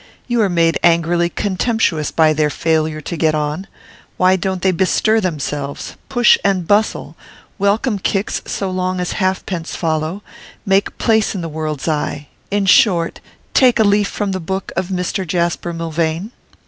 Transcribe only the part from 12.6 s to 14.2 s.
short, take a leaf